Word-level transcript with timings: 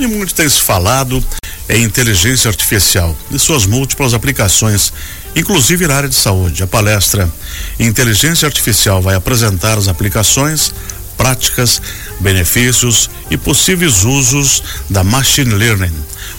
E 0.00 0.06
muito 0.06 0.34
tem 0.34 0.48
se 0.48 0.62
falado 0.62 1.22
em 1.68 1.82
inteligência 1.82 2.48
artificial 2.48 3.14
e 3.30 3.38
suas 3.38 3.66
múltiplas 3.66 4.14
aplicações, 4.14 4.90
inclusive 5.36 5.86
na 5.86 5.94
área 5.94 6.08
de 6.08 6.14
saúde. 6.14 6.62
A 6.62 6.66
palestra 6.66 7.30
Inteligência 7.78 8.46
Artificial 8.46 9.02
vai 9.02 9.14
apresentar 9.14 9.76
as 9.76 9.88
aplicações, 9.88 10.72
práticas, 11.18 11.82
benefícios 12.18 13.10
e 13.30 13.36
possíveis 13.36 14.02
usos 14.02 14.62
da 14.88 15.04
machine 15.04 15.52
learning, 15.52 15.92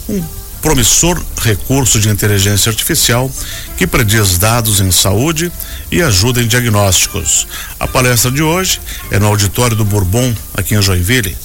um 0.09 0.23
promissor 0.59 1.23
recurso 1.39 1.99
de 1.99 2.09
inteligência 2.09 2.71
artificial 2.71 3.31
que 3.77 3.85
prediz 3.85 4.39
dados 4.39 4.79
em 4.79 4.91
saúde 4.91 5.51
e 5.91 6.01
ajuda 6.01 6.41
em 6.41 6.47
diagnósticos. 6.47 7.47
A 7.79 7.87
palestra 7.87 8.31
de 8.31 8.41
hoje 8.41 8.81
é 9.11 9.19
no 9.19 9.27
auditório 9.27 9.75
do 9.75 9.85
Bourbon, 9.85 10.33
aqui 10.55 10.73
em 10.73 10.81
Joinville. 10.81 11.37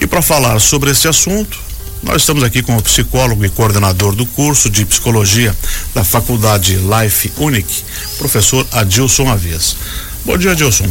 E 0.00 0.06
para 0.06 0.22
falar 0.22 0.58
sobre 0.60 0.90
esse 0.90 1.08
assunto, 1.08 1.58
nós 2.02 2.22
estamos 2.22 2.42
aqui 2.42 2.62
com 2.62 2.76
o 2.76 2.82
psicólogo 2.82 3.44
e 3.44 3.50
coordenador 3.50 4.14
do 4.14 4.24
curso 4.24 4.70
de 4.70 4.84
psicologia 4.84 5.54
da 5.94 6.04
Faculdade 6.04 6.76
Life 6.76 7.32
Unique, 7.36 7.82
professor 8.18 8.66
Adilson 8.72 9.28
Avias. 9.28 9.76
Bom 10.24 10.38
dia, 10.38 10.52
Adilson. 10.52 10.88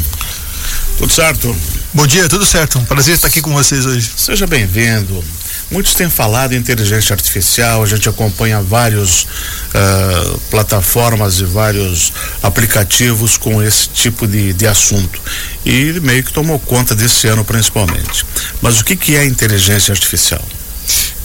Tudo 0.98 1.14
certo? 1.14 1.56
Bom 1.94 2.06
dia, 2.06 2.28
tudo 2.28 2.46
certo. 2.46 2.80
Um 2.80 2.86
prazer 2.86 3.16
estar 3.16 3.28
aqui 3.28 3.42
com 3.42 3.54
vocês 3.54 3.86
hoje. 3.86 4.12
Seja 4.18 4.46
bem-vindo. 4.46 5.24
Muitos 5.70 5.96
têm 5.96 6.10
falado 6.10 6.54
em 6.54 6.58
inteligência 6.58 7.14
artificial, 7.14 7.84
a 7.84 7.86
gente 7.86 8.08
acompanha 8.08 8.62
vários 8.62 9.24
uh, 9.24 10.40
plataformas 10.50 11.40
e 11.40 11.44
vários 11.44 12.14
aplicativos 12.42 13.38
com 13.38 13.62
esse 13.62 13.90
tipo 13.90 14.26
de, 14.26 14.54
de 14.54 14.66
assunto. 14.66 15.20
E 15.66 16.00
meio 16.00 16.24
que 16.24 16.32
tomou 16.32 16.58
conta 16.58 16.96
desse 16.96 17.28
ano 17.28 17.44
principalmente. 17.44 18.26
Mas 18.62 18.80
o 18.80 18.86
que, 18.86 18.96
que 18.96 19.18
é 19.18 19.26
inteligência 19.26 19.92
artificial? 19.92 20.42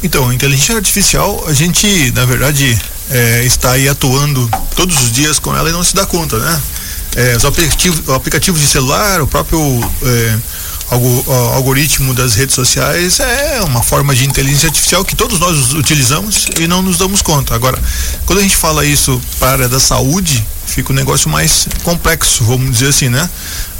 Então, 0.02 0.32
inteligência 0.32 0.74
artificial, 0.74 1.44
a 1.46 1.52
gente, 1.52 2.10
na 2.12 2.24
verdade, 2.24 2.76
é, 3.10 3.44
está 3.44 3.72
aí 3.72 3.88
atuando 3.88 4.50
todos 4.74 5.00
os 5.00 5.12
dias 5.12 5.38
com 5.38 5.56
ela 5.56 5.68
e 5.68 5.72
não 5.72 5.84
se 5.84 5.94
dá 5.94 6.04
conta, 6.04 6.36
né? 6.38 6.62
É, 7.14 7.36
os 7.36 7.44
aplicativos, 7.44 8.08
aplicativos 8.08 8.60
de 8.60 8.66
celular, 8.66 9.20
o 9.20 9.26
próprio 9.26 9.60
é, 10.02 10.38
algoritmo 11.54 12.14
das 12.14 12.34
redes 12.34 12.54
sociais 12.54 13.20
é 13.20 13.60
uma 13.62 13.82
forma 13.82 14.14
de 14.14 14.24
inteligência 14.24 14.68
artificial 14.68 15.04
que 15.04 15.16
todos 15.16 15.38
nós 15.38 15.72
utilizamos 15.72 16.46
e 16.58 16.66
não 16.66 16.82
nos 16.82 16.98
damos 16.98 17.22
conta. 17.22 17.54
Agora, 17.54 17.78
quando 18.26 18.40
a 18.40 18.42
gente 18.42 18.56
fala 18.56 18.84
isso 18.84 19.20
para 19.38 19.48
a 19.48 19.52
área 19.52 19.68
da 19.68 19.80
saúde, 19.80 20.44
fica 20.66 20.92
um 20.92 20.96
negócio 20.96 21.28
mais 21.28 21.66
complexo, 21.82 22.44
vamos 22.44 22.70
dizer 22.72 22.88
assim, 22.88 23.08
né? 23.08 23.28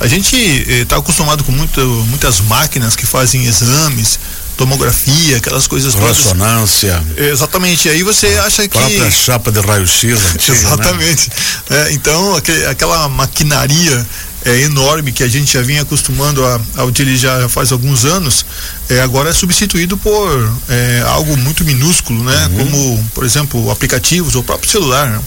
A 0.00 0.06
gente 0.06 0.36
está 0.36 0.96
eh, 0.96 0.98
acostumado 0.98 1.42
com 1.44 1.52
muito, 1.52 1.80
muitas 2.08 2.40
máquinas 2.40 2.94
que 2.94 3.06
fazem 3.06 3.46
exames, 3.46 4.18
tomografia, 4.56 5.38
aquelas 5.38 5.66
coisas 5.66 5.94
Ressonância. 5.94 7.02
Todas. 7.08 7.30
Exatamente. 7.32 7.88
Aí 7.88 8.02
você 8.02 8.26
acha 8.44 8.68
que. 8.68 8.76
A 8.76 8.80
própria 8.80 9.10
chapa 9.10 9.50
de 9.50 9.60
raio-x. 9.60 10.20
Né? 10.20 10.34
Exatamente. 10.48 11.30
Né? 11.70 11.88
É, 11.88 11.92
então, 11.92 12.36
aquele, 12.36 12.66
aquela 12.66 13.08
maquinaria 13.08 14.06
é, 14.44 14.60
enorme 14.62 15.12
que 15.12 15.22
a 15.22 15.28
gente 15.28 15.52
já 15.52 15.62
vinha 15.62 15.82
acostumando 15.82 16.44
a, 16.44 16.60
a 16.76 16.84
utilizar 16.84 17.40
já 17.40 17.48
faz 17.48 17.72
alguns 17.72 18.04
anos, 18.04 18.44
é, 18.88 19.00
agora 19.00 19.30
é 19.30 19.32
substituído 19.32 19.96
por 19.96 20.52
é, 20.68 21.02
algo 21.06 21.36
muito 21.36 21.64
minúsculo, 21.64 22.22
né? 22.24 22.46
Uhum. 22.46 22.58
Como, 22.58 23.04
por 23.14 23.24
exemplo, 23.24 23.70
aplicativos 23.70 24.34
ou 24.34 24.42
próprio 24.42 24.70
celular. 24.70 25.08
Né? 25.08 25.20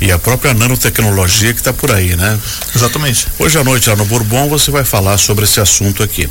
E 0.00 0.10
a 0.10 0.18
própria 0.18 0.52
nanotecnologia 0.52 1.52
que 1.52 1.60
está 1.60 1.72
por 1.72 1.92
aí, 1.92 2.16
né? 2.16 2.38
Exatamente. 2.74 3.26
Hoje 3.38 3.58
à 3.58 3.64
noite 3.64 3.88
lá 3.88 3.96
no 3.96 4.04
Bourbon 4.04 4.48
você 4.48 4.70
vai 4.70 4.84
falar 4.84 5.16
sobre 5.16 5.44
esse 5.44 5.60
assunto 5.60 6.02
aqui. 6.02 6.28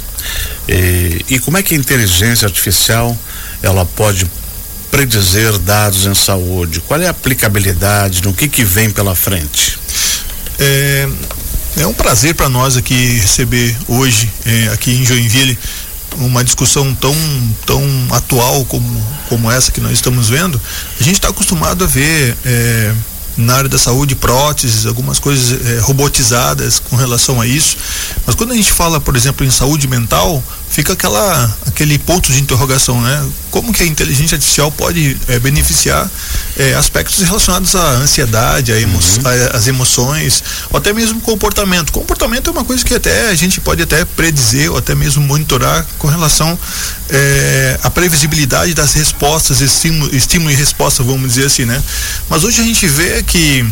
E, 0.67 1.25
e 1.29 1.39
como 1.39 1.57
é 1.57 1.63
que 1.63 1.73
a 1.73 1.77
inteligência 1.77 2.45
artificial 2.45 3.17
ela 3.63 3.85
pode 3.85 4.29
predizer 4.91 5.57
dados 5.57 6.05
em 6.05 6.13
saúde? 6.13 6.81
Qual 6.81 6.99
é 7.01 7.07
a 7.07 7.11
aplicabilidade? 7.11 8.21
No 8.23 8.33
que 8.33 8.49
que 8.49 8.63
vem 8.63 8.91
pela 8.91 9.15
frente? 9.15 9.79
É, 10.59 11.07
é 11.77 11.87
um 11.87 11.93
prazer 11.93 12.35
para 12.35 12.49
nós 12.49 12.75
aqui 12.75 13.19
receber 13.19 13.75
hoje, 13.87 14.31
é, 14.45 14.67
aqui 14.73 14.91
em 14.91 15.05
Joinville, 15.05 15.57
uma 16.17 16.43
discussão 16.43 16.93
tão, 16.95 17.15
tão 17.65 17.83
atual 18.11 18.65
como, 18.65 19.07
como 19.29 19.49
essa 19.49 19.71
que 19.71 19.79
nós 19.79 19.93
estamos 19.93 20.29
vendo. 20.29 20.59
A 20.99 21.03
gente 21.03 21.15
está 21.15 21.29
acostumado 21.29 21.83
a 21.83 21.87
ver 21.87 22.37
é, 22.45 22.93
na 23.37 23.55
área 23.55 23.69
da 23.69 23.77
saúde 23.77 24.15
próteses, 24.15 24.85
algumas 24.85 25.19
coisas 25.19 25.65
é, 25.65 25.79
robotizadas 25.79 26.79
com 26.79 26.95
relação 26.95 27.39
a 27.39 27.47
isso. 27.47 27.77
Mas 28.25 28.35
quando 28.35 28.51
a 28.51 28.55
gente 28.55 28.71
fala, 28.71 28.99
por 28.99 29.15
exemplo, 29.15 29.45
em 29.45 29.51
saúde 29.51 29.87
mental, 29.87 30.43
fica 30.71 30.93
aquela, 30.93 31.57
aquele 31.67 31.99
ponto 31.99 32.31
de 32.31 32.39
interrogação, 32.39 33.01
né? 33.01 33.29
Como 33.51 33.73
que 33.73 33.83
a 33.83 33.85
inteligência 33.85 34.35
artificial 34.35 34.71
pode 34.71 35.17
é, 35.27 35.37
beneficiar 35.37 36.09
é, 36.57 36.73
aspectos 36.75 37.21
relacionados 37.21 37.75
à 37.75 37.89
ansiedade, 37.97 38.71
à 38.71 38.79
emo 38.79 38.97
uhum. 38.97 39.51
às 39.53 39.67
emoções, 39.67 40.41
ou 40.69 40.77
até 40.77 40.93
mesmo 40.93 41.19
comportamento. 41.19 41.91
Comportamento 41.91 42.49
é 42.49 42.51
uma 42.51 42.63
coisa 42.63 42.85
que 42.85 42.95
até 42.95 43.29
a 43.29 43.35
gente 43.35 43.59
pode 43.59 43.83
até 43.83 44.05
predizer 44.05 44.71
ou 44.71 44.77
até 44.77 44.95
mesmo 44.95 45.21
monitorar 45.21 45.85
com 45.97 46.07
relação 46.07 46.57
é, 47.09 47.77
à 47.83 47.89
previsibilidade 47.89 48.73
das 48.73 48.93
respostas, 48.93 49.59
estímulo, 49.59 50.15
estímulo 50.15 50.51
e 50.51 50.55
resposta, 50.55 51.03
vamos 51.03 51.33
dizer 51.33 51.47
assim, 51.47 51.65
né? 51.65 51.83
Mas 52.29 52.45
hoje 52.45 52.61
a 52.61 52.63
gente 52.63 52.87
vê 52.87 53.21
que 53.23 53.65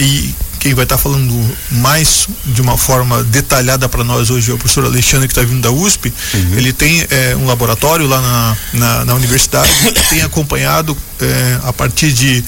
e 0.00 0.34
quem 0.58 0.74
vai 0.74 0.84
estar 0.84 0.96
tá 0.96 1.02
falando 1.02 1.56
mais 1.70 2.28
de 2.44 2.60
uma 2.60 2.76
forma 2.76 3.22
detalhada 3.24 3.88
para 3.88 4.04
nós 4.04 4.30
hoje 4.30 4.50
é 4.50 4.54
o 4.54 4.58
professor 4.58 4.84
Alexandre, 4.84 5.28
que 5.28 5.32
está 5.32 5.42
vindo 5.42 5.60
da 5.60 5.70
USP. 5.70 6.12
Uhum. 6.34 6.54
Ele 6.56 6.72
tem 6.72 7.06
é, 7.10 7.36
um 7.36 7.46
laboratório 7.46 8.06
lá 8.06 8.20
na, 8.20 8.56
na, 8.72 9.04
na 9.04 9.14
universidade, 9.14 9.70
tem 10.10 10.22
acompanhado 10.22 10.96
é, 11.20 11.60
a 11.64 11.72
partir 11.72 12.12
de 12.12 12.44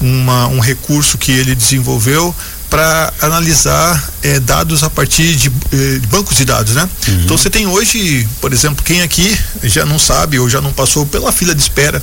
uma, 0.00 0.46
um 0.48 0.60
recurso 0.60 1.18
que 1.18 1.32
ele 1.32 1.54
desenvolveu 1.54 2.34
para 2.74 3.12
analisar 3.20 4.10
é, 4.22 4.40
dados 4.40 4.82
a 4.82 4.90
partir 4.90 5.36
de, 5.36 5.48
eh, 5.72 5.98
de, 6.00 6.06
bancos 6.08 6.36
de 6.36 6.44
dados, 6.44 6.74
né? 6.74 6.88
Uhum. 7.06 7.20
Então 7.24 7.38
você 7.38 7.48
tem 7.48 7.68
hoje, 7.68 8.28
por 8.40 8.52
exemplo, 8.52 8.84
quem 8.84 9.00
aqui 9.00 9.38
já 9.62 9.86
não 9.86 9.96
sabe 9.96 10.40
ou 10.40 10.50
já 10.50 10.60
não 10.60 10.72
passou 10.72 11.06
pela 11.06 11.30
fila 11.30 11.54
de 11.54 11.62
espera 11.62 12.02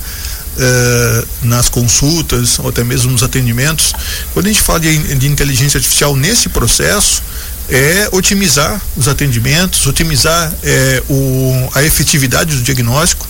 eh, 0.58 1.24
nas 1.42 1.68
consultas 1.68 2.58
ou 2.58 2.68
até 2.68 2.84
mesmo 2.84 3.10
nos 3.10 3.22
atendimentos, 3.22 3.92
quando 4.32 4.46
a 4.46 4.48
gente 4.48 4.62
fala 4.62 4.80
de, 4.80 5.14
de 5.14 5.26
inteligência 5.26 5.78
artificial 5.78 6.14
nesse 6.16 6.48
processo, 6.48 7.22
é 7.68 8.08
otimizar 8.12 8.80
os 8.96 9.08
atendimentos, 9.08 9.86
otimizar 9.86 10.52
é, 10.62 11.02
o, 11.08 11.70
a 11.74 11.82
efetividade 11.82 12.56
do 12.56 12.62
diagnóstico. 12.62 13.26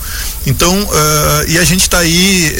Então, 0.47 0.83
uh, 0.83 1.49
e 1.49 1.59
a 1.59 1.65
gente 1.65 1.83
está 1.83 1.99
aí 1.99 2.57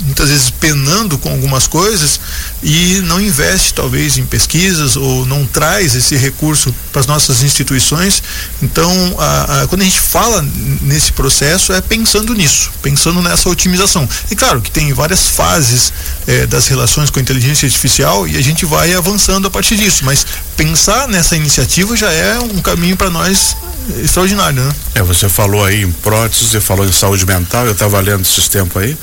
muitas 0.00 0.30
vezes 0.30 0.50
penando 0.50 1.18
com 1.18 1.30
algumas 1.30 1.66
coisas 1.66 2.20
e 2.62 3.00
não 3.04 3.20
investe 3.20 3.74
talvez 3.74 4.16
em 4.16 4.24
pesquisas 4.24 4.96
ou 4.96 5.26
não 5.26 5.46
traz 5.46 5.94
esse 5.94 6.16
recurso 6.16 6.74
para 6.90 7.00
as 7.00 7.06
nossas 7.06 7.42
instituições. 7.42 8.22
Então, 8.62 9.16
a, 9.18 9.62
a, 9.62 9.66
quando 9.68 9.82
a 9.82 9.84
gente 9.84 10.00
fala 10.00 10.44
nesse 10.82 11.12
processo 11.12 11.72
é 11.72 11.80
pensando 11.80 12.34
nisso, 12.34 12.70
pensando 12.82 13.20
nessa 13.22 13.48
otimização. 13.48 14.08
E 14.30 14.36
claro 14.36 14.60
que 14.60 14.70
tem 14.70 14.92
várias 14.92 15.26
fases 15.26 15.92
é, 16.26 16.46
das 16.46 16.66
relações 16.68 17.10
com 17.10 17.18
a 17.18 17.22
inteligência 17.22 17.66
artificial 17.66 18.26
e 18.26 18.36
a 18.36 18.42
gente 18.42 18.64
vai 18.64 18.94
avançando 18.94 19.46
a 19.46 19.50
partir 19.50 19.76
disso, 19.76 20.04
mas 20.04 20.26
pensar 20.56 21.06
nessa 21.08 21.36
iniciativa 21.36 21.96
já 21.96 22.10
é 22.10 22.38
um 22.38 22.60
caminho 22.60 22.96
para 22.96 23.10
nós 23.10 23.56
extraordinário, 24.02 24.62
né? 24.62 24.74
É, 24.94 25.02
você 25.02 25.28
falou 25.28 25.64
aí 25.64 25.82
em 25.82 25.90
próteses, 25.90 26.50
você 26.50 26.60
falou 26.60 26.86
em 26.86 26.92
saúde 26.92 27.24
mental, 27.24 27.66
eu 27.66 27.72
estava 27.72 28.00
lendo 28.00 28.22
esses 28.22 28.48
tempos 28.48 28.82
aí 28.82 28.96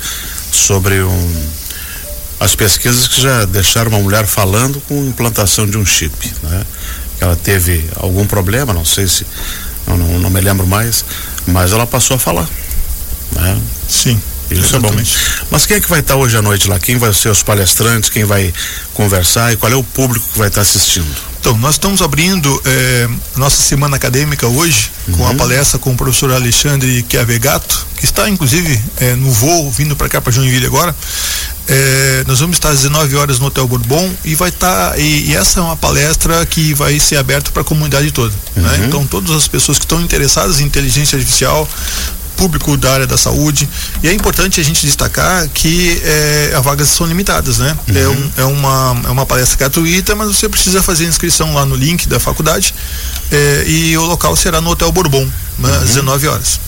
sobre 0.56 1.02
um, 1.02 1.46
as 2.40 2.54
pesquisas 2.54 3.08
que 3.08 3.20
já 3.20 3.44
deixaram 3.44 3.90
uma 3.90 4.00
mulher 4.00 4.26
falando 4.26 4.80
com 4.88 5.06
implantação 5.06 5.66
de 5.66 5.78
um 5.78 5.84
chip, 5.84 6.32
né? 6.42 6.64
Ela 7.20 7.36
teve 7.36 7.88
algum 7.96 8.26
problema, 8.26 8.74
não 8.74 8.84
sei 8.84 9.06
se, 9.08 9.26
não, 9.86 9.96
não, 9.96 10.18
não 10.18 10.30
me 10.30 10.40
lembro 10.40 10.66
mais, 10.66 11.04
mas 11.46 11.72
ela 11.72 11.86
passou 11.86 12.16
a 12.16 12.18
falar, 12.18 12.48
né? 13.32 13.58
Sim. 13.88 14.20
Isso 14.50 14.76
é 14.76 14.78
bom. 14.78 14.92
Mas 15.50 15.66
quem 15.66 15.76
é 15.76 15.80
que 15.80 15.88
vai 15.88 16.00
estar 16.00 16.14
hoje 16.14 16.36
à 16.36 16.42
noite 16.42 16.68
lá? 16.68 16.78
Quem 16.78 16.96
vai 16.98 17.12
ser 17.12 17.30
os 17.30 17.42
palestrantes? 17.42 18.08
Quem 18.08 18.24
vai 18.24 18.52
conversar? 18.94 19.52
E 19.52 19.56
qual 19.56 19.72
é 19.72 19.74
o 19.74 19.82
público 19.82 20.28
que 20.32 20.38
vai 20.38 20.48
estar 20.48 20.60
assistindo? 20.60 21.12
Então, 21.40 21.56
nós 21.58 21.76
estamos 21.76 22.02
abrindo 22.02 22.60
eh, 22.64 23.08
nossa 23.36 23.62
semana 23.62 23.96
acadêmica 23.96 24.46
hoje 24.46 24.90
uhum. 25.06 25.14
com 25.14 25.28
a 25.28 25.34
palestra 25.34 25.78
com 25.78 25.92
o 25.92 25.96
professor 25.96 26.32
Alexandre 26.32 27.04
Chiavegato, 27.08 27.86
que 27.96 28.04
está 28.04 28.28
inclusive 28.28 28.82
eh, 28.98 29.14
no 29.14 29.30
voo 29.30 29.70
vindo 29.70 29.94
para 29.94 30.08
cá 30.08 30.20
para 30.20 30.32
Joinville 30.32 30.66
agora. 30.66 30.94
Eh, 31.68 32.24
nós 32.28 32.38
vamos 32.38 32.56
estar 32.56 32.68
às 32.68 32.76
19 32.82 33.16
horas 33.16 33.38
no 33.40 33.46
Hotel 33.46 33.66
Bourbon 33.66 34.12
e 34.24 34.36
vai 34.36 34.50
estar 34.50 34.90
tá, 34.92 34.98
e, 34.98 35.30
e, 35.30 35.36
essa 35.36 35.58
é 35.58 35.62
uma 35.62 35.76
palestra 35.76 36.46
que 36.46 36.72
vai 36.74 36.98
ser 37.00 37.16
aberta 37.16 37.50
para 37.50 37.62
a 37.62 37.64
comunidade 37.64 38.12
toda. 38.12 38.32
Né? 38.54 38.62
Uhum. 38.62 38.62
Né? 38.62 38.86
Então, 38.86 39.06
todas 39.06 39.34
as 39.34 39.48
pessoas 39.48 39.78
que 39.78 39.84
estão 39.84 40.00
interessadas 40.00 40.60
em 40.60 40.64
inteligência 40.64 41.16
artificial, 41.16 41.68
público 42.36 42.76
da 42.76 42.92
área 42.92 43.06
da 43.06 43.16
saúde. 43.16 43.68
E 44.02 44.08
é 44.08 44.12
importante 44.12 44.60
a 44.60 44.64
gente 44.64 44.84
destacar 44.84 45.48
que 45.48 46.00
é, 46.04 46.54
as 46.56 46.64
vagas 46.64 46.88
são 46.88 47.06
limitadas, 47.06 47.58
né? 47.58 47.76
Uhum. 47.88 47.96
É, 47.96 48.08
um, 48.08 48.30
é, 48.36 48.44
uma, 48.44 49.00
é 49.06 49.10
uma 49.10 49.26
palestra 49.26 49.58
gratuita, 49.58 50.14
mas 50.14 50.28
você 50.28 50.48
precisa 50.48 50.82
fazer 50.82 51.06
inscrição 51.06 51.54
lá 51.54 51.64
no 51.64 51.74
link 51.74 52.06
da 52.06 52.20
faculdade 52.20 52.74
é, 53.30 53.64
e 53.66 53.96
o 53.98 54.04
local 54.04 54.36
será 54.36 54.60
no 54.60 54.70
Hotel 54.70 54.92
Bourbon, 54.92 55.28
né, 55.58 55.70
às 55.76 55.80
uhum. 55.80 55.86
19 55.86 56.28
horas. 56.28 56.60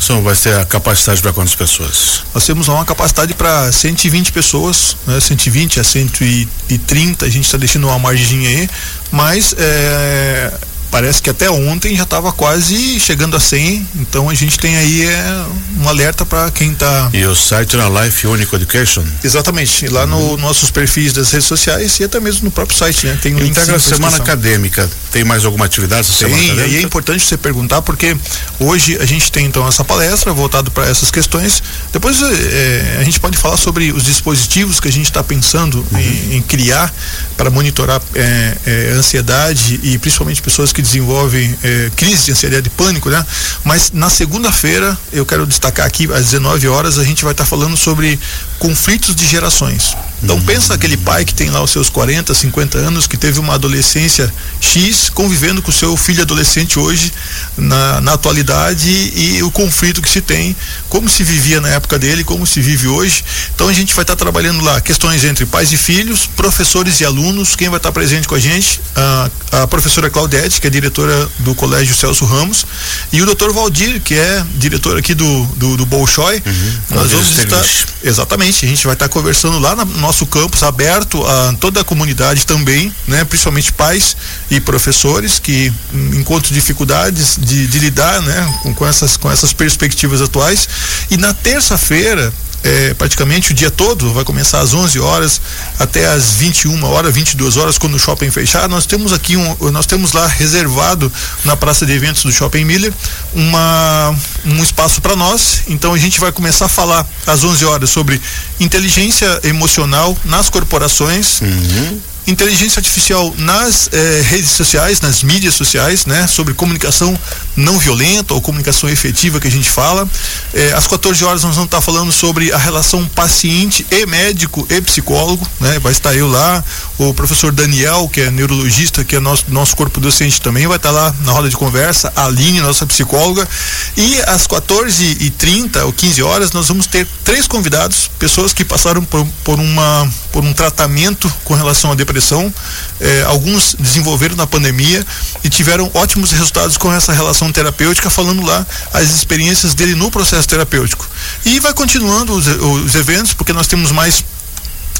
São, 0.00 0.22
vai 0.22 0.34
ter 0.34 0.54
a 0.54 0.64
capacidade 0.64 1.20
para 1.20 1.32
quantas 1.32 1.54
pessoas? 1.54 2.22
Nós 2.32 2.46
temos 2.46 2.68
uma 2.68 2.84
capacidade 2.84 3.34
para 3.34 3.70
120 3.70 4.32
pessoas, 4.32 4.96
né? 5.06 5.18
120 5.20 5.80
a 5.80 5.84
130, 5.84 7.26
a 7.26 7.28
gente 7.28 7.44
está 7.44 7.58
deixando 7.58 7.86
uma 7.88 7.98
margem 7.98 8.46
aí, 8.46 8.70
mas 9.10 9.54
é, 9.58 10.52
parece 10.90 11.22
que 11.22 11.30
até 11.30 11.50
ontem 11.50 11.96
já 11.96 12.02
estava 12.02 12.32
quase 12.32 12.98
chegando 13.00 13.36
a 13.36 13.40
100, 13.40 13.86
então 13.96 14.28
a 14.28 14.34
gente 14.34 14.58
tem 14.58 14.76
aí 14.76 15.06
é, 15.06 15.44
um 15.80 15.88
alerta 15.88 16.24
para 16.24 16.50
quem 16.50 16.72
está. 16.72 17.10
E 17.12 17.24
o 17.24 17.34
site 17.34 17.76
na 17.76 17.88
Life 17.88 18.26
Unique 18.26 18.54
Education? 18.54 19.04
Exatamente, 19.22 19.88
lá 19.88 20.02
uhum. 20.04 20.36
no 20.36 20.36
nossos 20.36 20.70
perfis 20.70 21.12
das 21.12 21.30
redes 21.32 21.46
sociais 21.46 21.98
e 22.00 22.04
até 22.04 22.20
mesmo 22.20 22.44
no 22.44 22.50
próprio 22.50 22.76
site, 22.76 23.06
né? 23.06 23.18
Tem 23.20 23.34
um 23.34 23.44
Integra 23.44 23.76
a 23.76 23.80
Semana 23.80 24.16
Acadêmica, 24.16 24.88
tem 25.10 25.24
mais 25.24 25.44
alguma 25.44 25.64
atividade 25.64 26.08
essa 26.08 26.18
tem, 26.18 26.28
semana 26.28 26.52
acadêmica? 26.52 26.74
e 26.74 26.78
é 26.78 26.82
importante 26.82 27.24
você 27.24 27.36
perguntar 27.36 27.82
porque 27.82 28.16
hoje 28.60 28.96
a 28.98 29.04
gente 29.04 29.30
tem 29.32 29.46
então 29.46 29.66
essa 29.66 29.84
palestra 29.84 30.32
voltada 30.32 30.70
para 30.70 30.86
essas 30.86 31.10
questões. 31.10 31.62
Depois 31.92 32.20
é, 32.22 32.98
a 33.00 33.04
gente 33.04 33.18
pode 33.20 33.36
falar 33.36 33.56
sobre 33.56 33.92
os 33.92 34.04
dispositivos 34.04 34.80
que 34.80 34.88
a 34.88 34.92
gente 34.92 35.06
está 35.06 35.22
pensando 35.22 35.84
uhum. 35.92 35.98
em, 35.98 36.36
em, 36.36 36.42
criar 36.42 36.92
para 37.36 37.50
monitorar 37.50 38.00
é, 38.14 38.56
é, 38.66 38.92
ansiedade 38.92 39.80
e 39.82 39.98
principalmente 39.98 40.42
pessoas 40.42 40.72
que 40.72 40.82
desenvolvem 40.82 41.56
crise 41.96 42.26
de 42.26 42.32
ansiedade 42.32 42.66
e 42.66 42.70
pânico, 42.70 43.10
né? 43.10 43.24
Mas 43.64 43.90
na 43.92 44.10
segunda-feira, 44.10 44.96
eu 45.12 45.24
quero 45.24 45.46
destacar 45.46 45.86
aqui, 45.86 46.08
às 46.12 46.26
19 46.26 46.68
horas, 46.68 46.98
a 46.98 47.04
gente 47.04 47.22
vai 47.24 47.32
estar 47.32 47.44
tá 47.44 47.50
falando 47.50 47.76
sobre 47.76 48.18
conflitos 48.58 49.14
de 49.14 49.26
gerações. 49.26 49.96
Então 50.22 50.36
uhum. 50.36 50.42
pensa 50.42 50.74
aquele 50.74 50.96
pai 50.96 51.24
que 51.24 51.32
tem 51.32 51.50
lá 51.50 51.62
os 51.62 51.70
seus 51.70 51.88
40, 51.88 52.34
50 52.34 52.78
anos, 52.78 53.06
que 53.06 53.16
teve 53.16 53.38
uma 53.38 53.54
adolescência 53.54 54.32
X, 54.60 55.10
convivendo 55.10 55.62
com 55.62 55.70
o 55.70 55.74
seu 55.74 55.96
filho 55.96 56.22
adolescente 56.22 56.78
hoje, 56.78 57.12
na, 57.56 58.00
na 58.00 58.12
atualidade, 58.14 58.88
e, 58.88 59.36
e 59.36 59.42
o 59.42 59.50
conflito 59.50 60.02
que 60.02 60.08
se 60.08 60.20
tem, 60.20 60.56
como 60.88 61.08
se 61.08 61.22
vivia 61.22 61.60
na 61.60 61.68
época 61.68 61.98
dele, 61.98 62.24
como 62.24 62.46
se 62.46 62.60
vive 62.60 62.88
hoje. 62.88 63.24
Então 63.54 63.68
a 63.68 63.72
gente 63.72 63.94
vai 63.94 64.02
estar 64.02 64.16
tá 64.16 64.18
trabalhando 64.18 64.62
lá 64.62 64.80
questões 64.80 65.24
entre 65.24 65.46
pais 65.46 65.72
e 65.72 65.76
filhos, 65.76 66.26
professores 66.26 67.00
e 67.00 67.04
alunos, 67.04 67.54
quem 67.54 67.68
vai 67.68 67.78
estar 67.78 67.90
tá 67.90 67.92
presente 67.92 68.26
com 68.26 68.34
a 68.34 68.40
gente? 68.40 68.80
A, 68.96 69.30
a 69.62 69.66
professora 69.68 70.10
Claudete, 70.10 70.60
que 70.60 70.66
é 70.66 70.70
diretora 70.70 71.28
do 71.38 71.54
Colégio 71.54 71.94
Celso 71.94 72.24
Ramos, 72.24 72.66
e 73.12 73.22
o 73.22 73.26
doutor 73.26 73.52
Valdir, 73.52 74.00
que 74.00 74.14
é 74.14 74.44
diretor 74.56 74.98
aqui 74.98 75.14
do, 75.14 75.44
do, 75.56 75.76
do 75.76 75.86
Bolshoi. 75.86 76.42
Uhum. 76.44 76.72
Nós 76.90 77.12
vamos 77.12 77.38
estar. 77.38 77.64
Exatamente, 78.02 78.64
a 78.64 78.68
gente 78.68 78.84
vai 78.84 78.94
estar 78.94 79.08
conversando 79.08 79.58
lá 79.58 79.76
no 79.76 80.07
nosso 80.08 80.26
campus, 80.26 80.62
aberto 80.62 81.22
a 81.26 81.54
toda 81.60 81.82
a 81.82 81.84
comunidade 81.84 82.46
também, 82.46 82.92
né? 83.06 83.24
principalmente 83.24 83.70
pais 83.72 84.16
e 84.50 84.58
professores 84.58 85.38
que 85.38 85.70
hum, 85.92 86.20
encontram 86.20 86.52
dificuldades 86.52 87.36
de, 87.38 87.66
de 87.66 87.78
lidar 87.78 88.22
né? 88.22 88.58
com, 88.62 88.74
com, 88.74 88.86
essas, 88.86 89.18
com 89.18 89.30
essas 89.30 89.52
perspectivas 89.52 90.22
atuais. 90.22 90.66
E 91.10 91.18
na 91.18 91.34
terça-feira, 91.34 92.32
é, 92.62 92.94
praticamente 92.94 93.52
o 93.52 93.54
dia 93.54 93.70
todo, 93.70 94.12
vai 94.12 94.24
começar 94.24 94.60
às 94.60 94.74
11 94.74 94.98
horas 94.98 95.40
até 95.78 96.06
às 96.06 96.32
21 96.32 96.82
horas, 96.84 97.14
22 97.14 97.56
horas, 97.56 97.78
quando 97.78 97.94
o 97.94 97.98
shopping 97.98 98.30
fechar. 98.30 98.68
Nós 98.68 98.86
temos 98.86 99.12
aqui 99.12 99.36
um, 99.36 99.70
nós 99.70 99.86
temos 99.86 100.12
lá 100.12 100.26
reservado 100.26 101.12
na 101.44 101.56
praça 101.56 101.86
de 101.86 101.92
eventos 101.92 102.22
do 102.22 102.32
Shopping 102.32 102.64
Miller 102.64 102.92
uma, 103.32 104.14
um 104.44 104.62
espaço 104.62 105.00
para 105.00 105.14
nós. 105.14 105.62
Então 105.68 105.94
a 105.94 105.98
gente 105.98 106.18
vai 106.18 106.32
começar 106.32 106.66
a 106.66 106.68
falar 106.68 107.06
às 107.26 107.44
11 107.44 107.64
horas 107.64 107.90
sobre 107.90 108.20
inteligência 108.58 109.40
emocional 109.44 110.16
nas 110.24 110.50
corporações. 110.50 111.40
Uhum 111.40 112.00
inteligência 112.28 112.78
artificial 112.80 113.34
nas 113.38 113.88
eh, 113.92 114.22
redes 114.22 114.50
sociais, 114.50 115.00
nas 115.00 115.22
mídias 115.22 115.54
sociais, 115.54 116.06
né, 116.06 116.26
sobre 116.26 116.54
comunicação 116.54 117.18
não 117.56 117.78
violenta 117.78 118.34
ou 118.34 118.40
comunicação 118.40 118.88
efetiva 118.88 119.40
que 119.40 119.48
a 119.48 119.50
gente 119.50 119.68
fala. 119.68 120.08
Eh, 120.54 120.72
às 120.72 120.86
14 120.86 121.24
horas 121.24 121.42
nós 121.42 121.54
vamos 121.54 121.68
estar 121.68 121.80
falando 121.80 122.12
sobre 122.12 122.52
a 122.52 122.58
relação 122.58 123.04
paciente 123.06 123.86
e 123.90 124.06
médico 124.06 124.66
e 124.70 124.80
psicólogo, 124.80 125.46
né? 125.60 125.78
Vai 125.78 125.92
estar 125.92 126.14
eu 126.14 126.28
lá, 126.28 126.62
o 126.98 127.12
professor 127.14 127.52
Daniel, 127.52 128.08
que 128.12 128.20
é 128.20 128.30
neurologista, 128.30 129.04
que 129.04 129.16
é 129.16 129.20
nosso 129.20 129.46
nosso 129.48 129.76
corpo 129.76 130.00
docente 130.00 130.40
também, 130.40 130.66
vai 130.66 130.76
estar 130.76 130.90
lá 130.90 131.14
na 131.20 131.32
roda 131.32 131.48
de 131.48 131.56
conversa, 131.56 132.12
a 132.14 132.26
Aline, 132.26 132.60
nossa 132.60 132.86
psicóloga. 132.86 133.48
E 133.96 134.20
às 134.22 134.46
14h30 134.46 135.84
ou 135.84 135.92
15 135.92 136.22
horas 136.22 136.52
nós 136.52 136.68
vamos 136.68 136.86
ter 136.86 137.06
três 137.24 137.46
convidados, 137.46 138.10
pessoas 138.18 138.52
que 138.52 138.64
passaram 138.64 139.02
por, 139.04 139.26
por 139.44 139.58
uma 139.58 140.08
por 140.32 140.44
um 140.44 140.52
tratamento 140.52 141.32
com 141.44 141.54
relação 141.54 141.92
à 141.92 141.94
depressão 141.94 142.52
eh, 143.00 143.24
alguns 143.26 143.74
desenvolveram 143.78 144.36
na 144.36 144.46
pandemia 144.46 145.04
e 145.42 145.48
tiveram 145.48 145.90
ótimos 145.94 146.32
resultados 146.32 146.76
com 146.76 146.92
essa 146.92 147.12
relação 147.12 147.50
terapêutica, 147.52 148.10
falando 148.10 148.42
lá 148.42 148.66
as 148.92 149.10
experiências 149.10 149.74
dele 149.74 149.94
no 149.94 150.10
processo 150.10 150.48
terapêutico. 150.48 151.08
E 151.44 151.60
vai 151.60 151.72
continuando 151.72 152.32
os, 152.34 152.46
os 152.46 152.94
eventos, 152.94 153.32
porque 153.34 153.52
nós 153.52 153.66
temos 153.66 153.92
mais. 153.92 154.24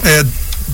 Eh, 0.04 0.25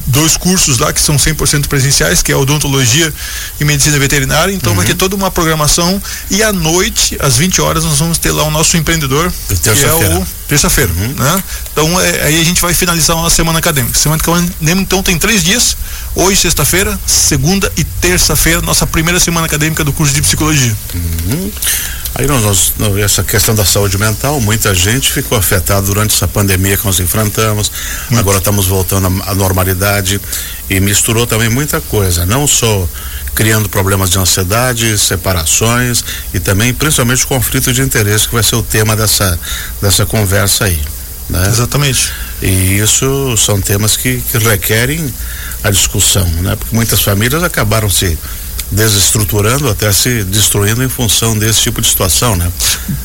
dois 0.06 0.37
cursos 0.37 0.79
lá 0.79 0.93
que 0.93 1.00
são 1.00 1.17
100% 1.17 1.67
presenciais, 1.67 2.23
que 2.23 2.32
é 2.32 2.37
odontologia 2.37 3.12
e 3.61 3.64
medicina 3.64 3.99
veterinária. 3.99 4.52
Então 4.52 4.73
uhum. 4.73 4.76
vai 4.76 4.87
ter 4.87 4.94
toda 4.94 5.17
uma 5.17 5.31
programação 5.31 6.00
e 6.31 6.43
à 6.43 6.52
noite, 6.52 7.17
às 7.20 7.37
20 7.37 7.61
horas, 7.61 7.85
nós 7.85 7.99
vamos 7.99 8.19
ter 8.19 8.32
lá 8.32 8.44
o 8.44 8.50
nosso 8.50 8.76
empreendedor, 8.76 9.32
que 9.62 9.69
é 9.69 10.19
o 10.19 10.26
terça-feira, 10.46 10.93
uhum. 10.93 11.14
né? 11.17 11.44
Então 11.73 12.00
é, 12.00 12.23
aí 12.25 12.41
a 12.41 12.44
gente 12.44 12.61
vai 12.61 12.75
finalizar 12.75 13.17
a 13.17 13.23
nossa 13.23 13.35
semana 13.35 13.58
acadêmica. 13.58 13.99
Semana 13.99 14.20
acadêmica 14.20 14.82
então 14.82 15.02
tem 15.02 15.19
três 15.19 15.43
dias, 15.43 15.76
hoje 16.14 16.38
sexta-feira, 16.41 16.99
segunda 17.06 17.73
e 17.76 17.85
terça-feira, 17.85 18.61
nossa 18.61 18.87
primeira 18.87 19.19
semana 19.19 19.46
acadêmica 19.46 19.82
do 19.82 19.93
curso 19.93 20.12
de 20.12 20.23
psicologia. 20.23 20.76
Uhum. 20.94 21.50
Aí 22.17 22.27
nós, 22.29 22.73
nós, 22.79 22.97
essa 22.99 23.25
questão 23.25 23.57
da 23.57 23.65
saúde 23.65 23.99
mental, 23.99 24.41
muita 24.41 24.73
gente 24.73 25.13
ficou 25.13 25.37
afetada 25.37 25.83
durante 25.83 26.15
essa 26.15 26.29
pandemia 26.29 26.77
que 26.77 26.85
nós 26.87 27.01
enfrentamos. 27.01 27.71
Muito. 28.09 28.21
Agora 28.21 28.39
estamos 28.39 28.67
voltando 28.67 29.07
à 29.27 29.35
normalidade 29.35 30.21
e 30.71 30.79
misturou 30.79 31.27
também 31.27 31.49
muita 31.49 31.81
coisa, 31.81 32.25
não 32.25 32.47
só 32.47 32.89
criando 33.35 33.69
problemas 33.69 34.11
de 34.11 34.19
ansiedade, 34.19 34.97
separações 34.97 36.05
e 36.33 36.39
também 36.39 36.73
principalmente 36.73 37.27
conflito 37.27 37.73
de 37.73 37.83
interesse 37.83 38.29
que 38.29 38.35
vai 38.35 38.45
ser 38.45 38.55
o 38.55 38.63
tema 38.63 38.95
dessa 38.95 39.39
dessa 39.83 40.07
conversa 40.07 40.67
aí. 40.67 40.81
Né? 41.29 41.49
Exatamente. 41.49 42.13
E 42.41 42.79
isso 42.79 43.37
são 43.37 43.61
temas 43.61 43.97
que, 43.97 44.21
que 44.21 44.39
requerem 44.39 45.13
a 45.65 45.71
discussão, 45.71 46.27
né? 46.43 46.55
Porque 46.55 46.75
muitas 46.77 47.01
famílias 47.01 47.43
acabaram 47.43 47.89
se 47.91 48.17
desestruturando 48.71 49.69
até 49.69 49.93
se 49.93 50.25
destruindo 50.25 50.83
em 50.83 50.89
função 50.89 51.37
desse 51.39 51.61
tipo 51.61 51.81
de 51.81 51.89
situação, 51.89 52.37
né? 52.37 52.51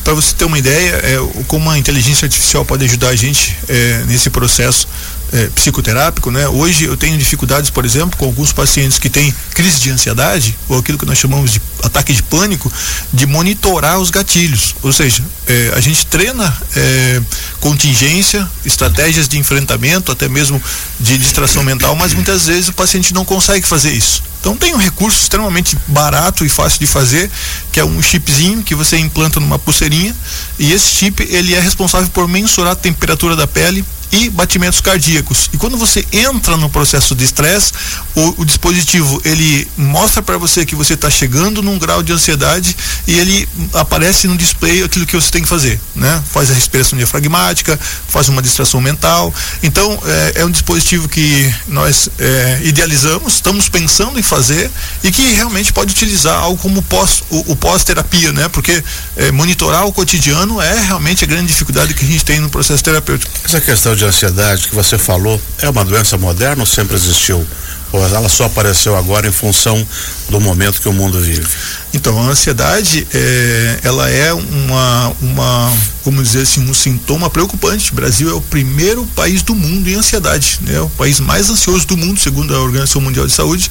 Para 0.02 0.14
você 0.14 0.34
ter 0.34 0.44
uma 0.44 0.58
ideia, 0.58 0.92
é, 0.96 1.18
como 1.46 1.70
a 1.70 1.78
inteligência 1.78 2.26
artificial 2.26 2.64
pode 2.64 2.84
ajudar 2.84 3.08
a 3.08 3.16
gente 3.16 3.56
é, 3.68 4.04
nesse 4.06 4.30
processo 4.30 4.88
é, 5.32 5.46
psicoterápico, 5.48 6.30
né? 6.30 6.48
Hoje 6.48 6.84
eu 6.84 6.96
tenho 6.96 7.16
dificuldades, 7.16 7.70
por 7.70 7.84
exemplo, 7.84 8.16
com 8.16 8.24
alguns 8.24 8.52
pacientes 8.52 8.98
que 8.98 9.08
têm 9.08 9.34
crise 9.54 9.80
de 9.80 9.90
ansiedade 9.90 10.58
ou 10.68 10.78
aquilo 10.78 10.98
que 10.98 11.06
nós 11.06 11.18
chamamos 11.18 11.52
de 11.52 11.62
ataque 11.82 12.12
de 12.12 12.22
pânico, 12.22 12.72
de 13.12 13.26
monitorar 13.26 13.98
os 13.98 14.10
gatilhos. 14.10 14.74
Ou 14.82 14.92
seja, 14.92 15.22
é, 15.46 15.72
a 15.74 15.80
gente 15.80 16.06
treina 16.06 16.56
é, 16.76 17.20
contingência, 17.60 18.48
estratégias 18.64 19.28
de 19.28 19.38
enfrentamento, 19.38 20.12
até 20.12 20.28
mesmo 20.28 20.60
de 20.98 21.16
distração 21.18 21.62
mental, 21.62 21.94
mas 21.94 22.12
muitas 22.12 22.46
vezes 22.46 22.68
o 22.68 22.72
paciente 22.72 23.14
não 23.14 23.24
consegue 23.24 23.66
fazer 23.66 23.92
isso. 23.92 24.22
Então 24.40 24.56
tem 24.56 24.74
um 24.74 24.78
recurso 24.78 25.20
extremamente 25.20 25.76
barato 25.86 26.46
e 26.46 26.48
fácil 26.48 26.80
de 26.80 26.86
fazer, 26.86 27.30
que 27.70 27.78
é 27.78 27.84
um 27.84 28.00
chipzinho 28.02 28.62
que 28.62 28.74
você 28.74 28.96
implanta 28.96 29.38
numa 29.38 29.58
pulseirinha, 29.58 30.16
e 30.58 30.72
esse 30.72 30.94
chip 30.94 31.22
ele 31.30 31.54
é 31.54 31.60
responsável 31.60 32.08
por 32.08 32.26
mensurar 32.26 32.72
a 32.72 32.76
temperatura 32.76 33.36
da 33.36 33.46
pele 33.46 33.84
e 34.12 34.28
batimentos 34.28 34.80
cardíacos. 34.80 35.50
E 35.52 35.56
quando 35.56 35.76
você 35.76 36.04
entra 36.12 36.56
no 36.56 36.68
processo 36.68 37.14
de 37.14 37.24
estresse, 37.24 37.72
o, 38.14 38.42
o, 38.42 38.44
dispositivo 38.44 39.20
ele 39.24 39.66
mostra 39.76 40.22
para 40.22 40.36
você 40.36 40.66
que 40.66 40.74
você 40.74 40.94
está 40.94 41.08
chegando 41.08 41.62
num 41.62 41.78
grau 41.78 42.02
de 42.02 42.12
ansiedade 42.12 42.76
e 43.06 43.18
ele 43.18 43.48
aparece 43.74 44.26
no 44.26 44.36
display 44.36 44.82
aquilo 44.82 45.06
que 45.06 45.14
você 45.14 45.30
tem 45.30 45.42
que 45.42 45.48
fazer, 45.48 45.80
né? 45.94 46.22
Faz 46.32 46.50
a 46.50 46.54
respiração 46.54 46.98
diafragmática, 46.98 47.78
faz 48.08 48.28
uma 48.28 48.42
distração 48.42 48.80
mental. 48.80 49.32
Então 49.62 49.98
é, 50.04 50.40
é 50.40 50.44
um 50.44 50.50
dispositivo 50.50 51.08
que 51.08 51.52
nós 51.68 52.08
é, 52.18 52.60
idealizamos, 52.64 53.34
estamos 53.34 53.68
pensando 53.68 54.18
em 54.18 54.22
fazer 54.22 54.70
e 55.04 55.12
que 55.12 55.22
realmente 55.34 55.72
pode 55.72 55.92
utilizar 55.92 56.38
algo 56.38 56.60
como 56.60 56.82
pós, 56.82 57.22
o, 57.30 57.52
o 57.52 57.56
pós-terapia, 57.56 58.32
né? 58.32 58.48
Porque 58.48 58.82
é, 59.16 59.30
monitorar 59.30 59.86
o 59.86 59.92
cotidiano 59.92 60.60
é 60.60 60.80
realmente 60.80 61.24
a 61.24 61.26
grande 61.26 61.46
dificuldade 61.46 61.94
que 61.94 62.04
a 62.04 62.08
gente 62.08 62.24
tem 62.24 62.40
no 62.40 62.50
processo 62.50 62.82
terapêutico. 62.82 63.30
Essa 63.44 63.60
questão 63.60 63.94
de 63.94 63.99
ansiedade 64.04 64.68
que 64.68 64.74
você 64.74 64.98
falou 64.98 65.40
é 65.58 65.68
uma 65.68 65.84
doença 65.84 66.16
moderna 66.16 66.62
ou 66.62 66.66
sempre 66.66 66.96
existiu? 66.96 67.46
Ou 67.92 68.04
ela 68.04 68.28
só 68.28 68.44
apareceu 68.44 68.96
agora 68.96 69.26
em 69.26 69.32
função 69.32 69.84
do 70.28 70.40
momento 70.40 70.80
que 70.80 70.88
o 70.88 70.92
mundo 70.92 71.20
vive? 71.20 71.48
Então, 71.92 72.18
a 72.20 72.30
ansiedade, 72.30 73.06
é, 73.12 73.80
ela 73.82 74.08
é 74.08 74.32
uma, 74.32 75.12
uma, 75.20 75.72
vamos 76.04 76.22
dizer 76.22 76.42
assim, 76.42 76.60
um 76.68 76.72
sintoma 76.72 77.28
preocupante. 77.28 77.90
O 77.90 77.94
Brasil 77.94 78.30
é 78.30 78.32
o 78.32 78.40
primeiro 78.40 79.04
país 79.16 79.42
do 79.42 79.54
mundo 79.54 79.88
em 79.88 79.94
ansiedade, 79.94 80.60
né? 80.62 80.80
O 80.80 80.88
país 80.90 81.18
mais 81.18 81.50
ansioso 81.50 81.86
do 81.86 81.96
mundo, 81.96 82.20
segundo 82.20 82.54
a 82.54 82.60
Organização 82.60 83.00
Mundial 83.00 83.26
de 83.26 83.32
Saúde. 83.32 83.70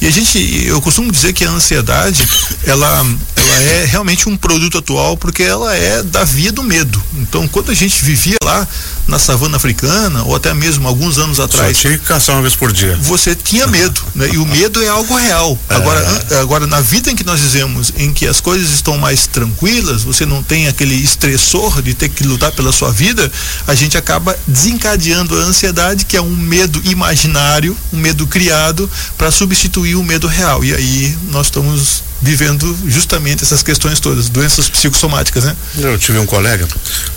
E 0.00 0.06
a 0.06 0.10
gente, 0.10 0.38
eu 0.66 0.80
costumo 0.80 1.12
dizer 1.12 1.32
que 1.32 1.44
a 1.44 1.50
ansiedade, 1.50 2.26
ela, 2.66 3.06
ela 3.36 3.62
é 3.62 3.84
realmente 3.84 4.28
um 4.28 4.36
produto 4.36 4.78
atual 4.78 5.16
porque 5.16 5.42
ela 5.42 5.76
é 5.76 6.02
da 6.02 6.24
via 6.24 6.50
do 6.50 6.62
medo. 6.62 7.00
Então, 7.14 7.46
quando 7.46 7.70
a 7.70 7.74
gente 7.74 8.02
vivia 8.04 8.36
lá 8.44 8.66
na 9.10 9.18
savana 9.18 9.56
africana, 9.56 10.22
ou 10.22 10.36
até 10.36 10.54
mesmo 10.54 10.86
alguns 10.86 11.18
anos 11.18 11.40
atrás. 11.40 11.76
Só 11.76 11.82
tinha 11.82 11.98
que 11.98 12.04
caçar 12.04 12.36
uma 12.36 12.42
vez 12.42 12.54
por 12.54 12.72
dia. 12.72 12.96
Você 13.02 13.34
tinha 13.34 13.66
medo, 13.66 14.00
né? 14.14 14.30
E 14.32 14.38
o 14.38 14.46
medo 14.46 14.82
é 14.82 14.88
algo 14.88 15.16
real. 15.16 15.58
É. 15.68 15.74
Agora, 15.74 16.26
agora, 16.40 16.66
na 16.66 16.80
vida 16.80 17.10
em 17.10 17.16
que 17.16 17.24
nós 17.24 17.40
vivemos, 17.60 17.92
em 17.96 18.12
que 18.12 18.26
as 18.26 18.40
coisas 18.40 18.70
estão 18.70 18.96
mais 18.96 19.26
tranquilas, 19.26 20.02
você 20.02 20.24
não 20.24 20.42
tem 20.42 20.68
aquele 20.68 20.94
estressor 20.94 21.82
de 21.82 21.94
ter 21.94 22.08
que 22.08 22.24
lutar 22.24 22.52
pela 22.52 22.72
sua 22.72 22.90
vida, 22.90 23.30
a 23.66 23.74
gente 23.74 23.96
acaba 23.96 24.36
desencadeando 24.46 25.38
a 25.38 25.42
ansiedade, 25.42 26.04
que 26.04 26.16
é 26.16 26.22
um 26.22 26.34
medo 26.34 26.80
imaginário, 26.84 27.76
um 27.92 27.98
medo 27.98 28.26
criado 28.26 28.90
para 29.18 29.30
substituir 29.30 29.96
o 29.96 30.02
medo 30.02 30.26
real. 30.26 30.64
E 30.64 30.74
aí 30.74 31.18
nós 31.30 31.46
estamos 31.46 32.02
vivendo 32.22 32.76
justamente 32.86 33.42
essas 33.42 33.62
questões 33.62 33.98
todas, 33.98 34.28
doenças 34.28 34.68
psicossomáticas, 34.68 35.44
né? 35.44 35.56
Eu 35.78 35.98
tive 35.98 36.18
um 36.18 36.26
colega 36.26 36.68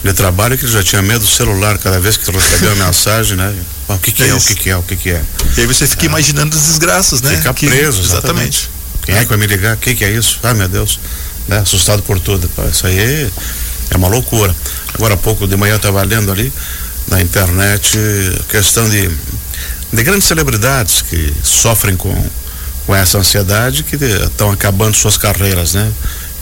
de 0.04 0.14
trabalho 0.14 0.58
que 0.58 0.66
já 0.68 0.82
tinha 0.82 1.02
medo 1.02 1.20
do 1.20 1.28
celular 1.28 1.78
cada 1.78 2.00
vez 2.00 2.16
que 2.16 2.30
recebia 2.32 2.74
uma 2.74 2.86
mensagem, 2.88 3.36
né? 3.36 3.54
O 3.88 3.98
que, 3.98 4.12
que 4.12 4.24
é, 4.24 4.30
é 4.30 4.34
o 4.34 4.40
que, 4.40 4.56
que 4.56 4.70
é, 4.70 4.78
o 4.78 4.84
que, 4.84 4.96
que 4.96 5.10
é. 5.10 5.22
E 5.58 5.62
aí 5.62 5.68
você 5.68 5.86
fica 5.86 6.04
é. 6.04 6.06
imaginando 6.06 6.56
as 6.56 6.64
desgraças, 6.64 7.22
né? 7.22 7.36
Fica 7.36 7.54
preso, 7.54 8.02
exatamente. 8.02 8.02
exatamente. 8.02 8.83
Quem 9.04 9.16
é 9.16 9.24
que 9.24 9.30
vai 9.30 9.38
me 9.38 9.48
ligar? 9.48 9.78
Quem 9.78 9.96
que 9.96 10.04
é 10.04 10.12
isso? 10.12 10.40
Ah, 10.44 10.54
meu 10.54 10.68
Deus. 10.68 11.00
Né? 11.48 11.58
Assustado 11.60 12.02
por 12.04 12.20
tudo. 12.20 12.50
Isso 12.72 12.88
aí 12.88 13.32
é 13.92 13.98
uma 13.98 14.08
loucura. 14.08 14.56
Agora 14.94 15.16
há 15.16 15.18
pouco 15.18 15.48
de 15.48 15.56
manhã 15.56 15.74
eu 15.74 15.78
estava 15.78 16.02
lendo 16.04 16.32
ali 16.32 16.52
na 17.08 17.22
internet 17.22 17.98
questão 18.50 18.90
de, 18.90 19.10
de 19.92 20.04
grandes 20.04 20.28
celebridades 20.28 21.02
que 21.02 21.34
sofrem 21.44 21.96
com, 21.96 22.16
com 22.86 22.96
essa 22.96 23.18
ansiedade 23.18 23.84
que 23.84 23.96
estão 23.96 24.52
acabando 24.52 24.96
suas 24.96 25.18
carreiras, 25.18 25.74
né? 25.74 25.92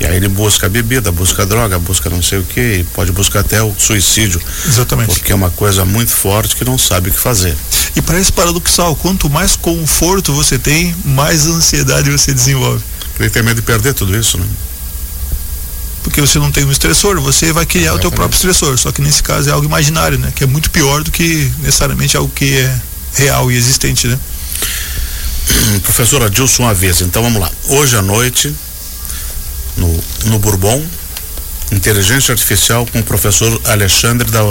E 0.02 0.06
aí 0.08 0.16
ele 0.16 0.28
busca 0.28 0.68
bebida, 0.68 1.12
busca 1.12 1.46
droga, 1.46 1.78
busca 1.78 2.10
não 2.10 2.24
sei 2.24 2.40
o 2.40 2.44
que, 2.44 2.84
pode 2.92 3.12
buscar 3.12 3.42
até 3.42 3.62
o 3.62 3.72
suicídio. 3.78 4.42
Exatamente. 4.68 5.14
Porque 5.14 5.32
é 5.32 5.36
uma 5.36 5.52
coisa 5.52 5.86
muito 5.86 6.12
forte 6.12 6.56
que 6.56 6.66
não 6.66 6.76
sabe 6.76 7.12
o 7.12 7.14
que 7.14 7.20
fazer. 7.20 7.56
E 7.96 8.02
parece 8.02 8.32
paradoxal, 8.32 8.96
quanto 8.96 9.30
mais 9.30 9.56
conforto 9.56 10.34
você 10.34 10.58
tem, 10.58 10.96
mais 11.06 11.46
ansiedade 11.46 12.10
você 12.10 12.34
desenvolve. 12.34 12.84
Ele 13.20 13.30
tem 13.30 13.44
medo 13.44 13.58
de 13.58 13.62
perder 13.62 13.94
tudo 13.94 14.18
isso, 14.18 14.40
né? 14.40 14.46
Porque 16.02 16.20
você 16.20 16.40
não 16.40 16.52
tem 16.52 16.66
um 16.66 16.72
estressor, 16.72 17.22
você 17.22 17.54
vai 17.54 17.68
criar 17.68 17.82
Exatamente. 17.82 18.00
o 18.00 18.10
teu 18.10 18.12
próprio 18.12 18.36
estressor. 18.36 18.76
Só 18.80 18.92
que 18.92 19.04
nesse 19.04 19.22
caso 19.22 19.50
é 19.50 19.52
algo 19.52 19.68
imaginário, 19.68 20.18
né? 20.18 20.34
Que 20.36 20.46
é 20.46 20.48
muito 20.48 20.72
pior 20.72 21.04
do 21.04 21.12
que 21.12 21.52
necessariamente 21.60 22.18
algo 22.18 22.32
que 22.34 22.58
é 22.58 22.76
real 23.14 23.52
e 23.52 23.56
existente, 23.56 24.08
né? 24.08 24.18
Professor 25.84 26.24
Adilson 26.24 26.66
Avesa, 26.68 27.04
então 27.04 27.22
vamos 27.22 27.40
lá. 27.40 27.52
Hoje 27.66 27.96
à 27.96 28.02
noite, 28.02 28.52
no, 29.78 30.04
no 30.26 30.40
Bourbon, 30.40 30.84
inteligência 31.72 32.32
artificial 32.32 32.86
com 32.86 33.00
o 33.00 33.04
professor 33.04 33.60
Alexandre 33.66 34.30
da, 34.30 34.42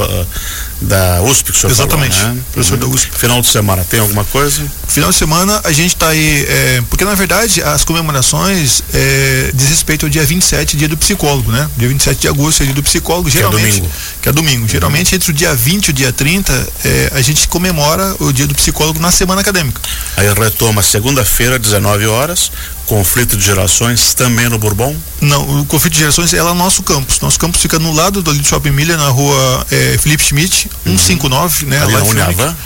da 0.81 1.23
USP, 1.23 1.53
que 1.53 1.59
o 1.59 1.61
senhor 1.61 1.73
Exatamente, 1.73 2.17
falou, 2.17 2.35
né? 2.35 2.43
professor 2.53 2.75
uhum. 2.75 2.89
da 2.89 2.95
USP. 2.95 3.11
Final 3.17 3.41
de 3.41 3.49
semana, 3.49 3.85
tem 3.85 4.01
alguma 4.01 4.25
coisa? 4.25 4.63
Final 4.89 5.11
de 5.11 5.17
semana 5.17 5.61
a 5.65 5.73
gente 5.73 5.95
está 5.95 6.09
aí, 6.09 6.47
é, 6.49 6.83
porque 6.89 7.05
na 7.05 7.15
verdade 7.15 7.63
as 7.63 7.85
comemorações 7.85 8.83
é, 8.93 9.51
diz 9.55 9.69
respeito 9.69 10.07
ao 10.07 10.11
dia 10.11 10.25
27, 10.25 10.77
dia 10.77 10.89
do 10.89 10.97
psicólogo, 10.97 11.53
né? 11.53 11.69
Dia 11.77 11.89
27 11.89 12.21
de 12.21 12.29
agosto 12.29 12.63
é 12.63 12.67
dia 12.67 12.75
do 12.75 12.83
psicólogo, 12.83 13.29
geralmente. 13.29 13.61
Que 13.61 13.69
é 13.69 13.73
domingo. 13.81 13.95
Que 14.23 14.29
é 14.29 14.33
domingo. 14.33 14.63
Uhum. 14.63 14.69
Geralmente 14.69 15.15
entre 15.15 15.31
o 15.31 15.35
dia 15.35 15.55
20 15.55 15.89
e 15.89 15.91
o 15.91 15.93
dia 15.93 16.13
30 16.13 16.69
é, 16.85 17.13
a 17.15 17.21
gente 17.21 17.47
comemora 17.49 18.17
o 18.19 18.33
dia 18.33 18.47
do 18.47 18.55
psicólogo 18.55 18.99
na 18.99 19.11
semana 19.11 19.41
acadêmica. 19.41 19.81
Aí 20.17 20.33
retoma 20.33 20.83
segunda-feira, 20.83 21.59
19 21.59 22.07
horas, 22.07 22.51
conflito 22.87 23.37
de 23.37 23.45
gerações 23.45 24.15
também 24.15 24.49
no 24.49 24.59
Bourbon? 24.59 24.97
Não, 25.21 25.61
o 25.61 25.67
conflito 25.67 25.93
de 25.93 26.01
gerações 26.01 26.33
é 26.33 26.43
lá 26.43 26.51
no 26.55 26.59
nosso 26.59 26.83
campus. 26.83 27.21
Nosso 27.21 27.39
campus 27.39 27.61
fica 27.61 27.79
no 27.79 27.93
lado 27.93 28.23
do 28.23 28.35
Shopping 28.45 28.71
Milha, 28.71 28.97
na 28.97 29.09
rua 29.09 29.67
é, 29.71 29.99
Felipe 29.99 30.25
Schmidt. 30.25 30.70
159, 30.85 31.67
né? 31.67 31.83
Ali 31.83 31.93
na 31.93 32.03
Uniavan? 32.05 32.57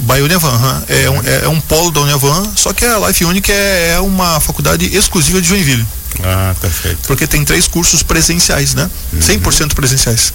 By 0.00 0.22
Uniavan, 0.22 0.84
é, 0.88 1.10
um, 1.10 1.22
é, 1.24 1.44
é, 1.44 1.48
um 1.48 1.60
polo 1.60 1.90
da 1.90 2.00
Uniavan, 2.00 2.42
só 2.56 2.72
que 2.72 2.86
a 2.86 2.98
Life 3.06 3.22
Unique 3.24 3.52
é, 3.52 3.92
é 3.96 4.00
uma 4.00 4.40
faculdade 4.40 4.86
exclusiva 4.96 5.42
de 5.42 5.48
Joinville. 5.48 5.86
Ah, 6.22 6.54
perfeito. 6.58 7.00
Porque 7.06 7.26
tem 7.26 7.44
três 7.44 7.68
cursos 7.68 8.02
presenciais, 8.02 8.74
né? 8.74 8.88
Uhum. 9.12 9.18
100% 9.18 9.74
presenciais. 9.74 10.32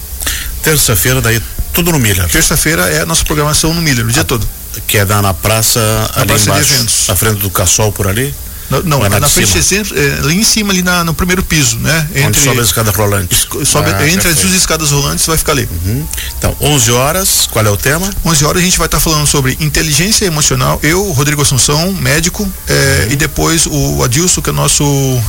Terça-feira, 0.62 1.20
daí 1.20 1.40
tudo 1.72 1.90
no 1.90 1.98
Miller. 1.98 2.28
Terça-feira 2.28 2.88
é 2.90 3.00
a 3.00 3.06
nossa 3.06 3.24
programação 3.24 3.72
no 3.74 3.80
Miller, 3.80 4.06
o 4.06 4.12
dia 4.12 4.22
ah, 4.22 4.24
todo. 4.24 4.46
Que 4.86 4.98
é 4.98 5.04
da, 5.04 5.20
na 5.20 5.34
praça, 5.34 5.80
na 5.80 6.22
ali 6.22 6.26
praça 6.28 6.44
embaixo, 6.44 6.68
de 6.68 6.74
eventos. 6.74 7.06
na 7.08 7.16
frente 7.16 7.38
do 7.40 7.50
Cassol 7.50 7.90
por 7.90 8.06
ali? 8.06 8.34
Não, 8.70 8.82
não 8.82 9.06
é 9.06 9.08
na, 9.08 9.20
na 9.20 9.28
frente 9.28 9.60
centro, 9.62 9.98
é, 9.98 10.20
ali 10.20 10.36
em 10.36 10.44
cima, 10.44 10.72
ali 10.72 10.82
na, 10.82 11.02
no 11.02 11.12
primeiro 11.12 11.42
piso, 11.42 11.78
né? 11.78 12.08
Entre, 12.10 12.26
Onde 12.26 12.40
sobe 12.40 12.60
as 12.60 12.66
escadas 12.68 12.94
rolantes. 12.94 13.46
Sobe, 13.64 13.90
ah, 13.90 14.08
entre 14.08 14.28
as 14.28 14.36
duas 14.36 14.54
escadas 14.54 14.90
rolantes, 14.92 15.26
vai 15.26 15.36
ficar 15.36 15.52
ali. 15.52 15.68
Uhum. 15.84 16.06
Então, 16.38 16.56
11 16.60 16.92
horas, 16.92 17.48
qual 17.50 17.66
é 17.66 17.70
o 17.70 17.76
tema? 17.76 18.08
11 18.24 18.44
horas 18.44 18.62
a 18.62 18.64
gente 18.64 18.78
vai 18.78 18.86
estar 18.86 18.98
tá 18.98 19.02
falando 19.02 19.26
sobre 19.26 19.56
inteligência 19.60 20.24
emocional. 20.24 20.78
Eu, 20.82 21.10
Rodrigo 21.12 21.42
Assunção, 21.42 21.92
médico, 21.94 22.50
é, 22.68 23.04
uhum. 23.06 23.12
e 23.12 23.16
depois 23.16 23.66
o 23.66 24.04
Adilson, 24.04 24.40
que 24.40 24.50
é 24.50 24.52
nosso 24.52 24.84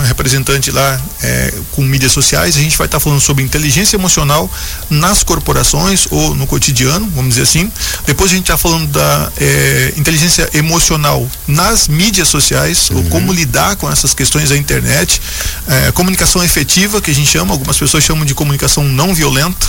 representante 0.05 0.71
lá 0.71 1.01
é, 1.21 1.53
com 1.71 1.81
mídias 1.81 2.11
sociais, 2.11 2.55
a 2.55 2.59
gente 2.59 2.77
vai 2.77 2.85
estar 2.85 2.99
tá 2.99 3.03
falando 3.03 3.21
sobre 3.21 3.43
inteligência 3.43 3.95
emocional 3.95 4.49
nas 4.89 5.23
corporações 5.23 6.07
ou 6.11 6.35
no 6.35 6.45
cotidiano, 6.45 7.09
vamos 7.15 7.29
dizer 7.29 7.43
assim. 7.43 7.71
Depois 8.05 8.31
a 8.31 8.35
gente 8.35 8.43
está 8.43 8.57
falando 8.57 8.87
da 8.87 9.31
é, 9.37 9.93
inteligência 9.97 10.49
emocional 10.53 11.27
nas 11.47 11.87
mídias 11.87 12.27
sociais, 12.27 12.89
uhum. 12.89 12.97
ou 12.97 13.03
como 13.05 13.30
como 13.31 13.33
lidar 13.33 13.75
com 13.77 13.89
essas 13.89 14.13
questões 14.13 14.49
da 14.49 14.57
internet, 14.57 15.21
é, 15.67 15.91
comunicação 15.93 16.43
efetiva, 16.43 17.01
que 17.01 17.09
a 17.09 17.15
gente 17.15 17.29
chama, 17.29 17.53
algumas 17.53 17.77
pessoas 17.77 18.03
chamam 18.03 18.25
de 18.25 18.35
comunicação 18.35 18.83
não 18.83 19.15
violenta. 19.15 19.67